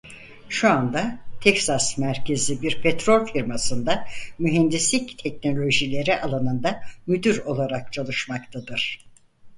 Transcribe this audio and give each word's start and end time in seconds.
Şu 0.49 0.69
anda 0.71 1.19
Teksas 1.41 1.97
merkezli 1.97 2.61
bir 2.61 2.81
petrol 2.81 3.25
firmasında 3.25 4.07
mühendislik 4.39 5.19
teknolojileri 5.19 6.21
alanında 6.21 6.83
müdür 7.07 7.37
olarak 7.39 7.93
çalışmaktadır. 7.93 8.99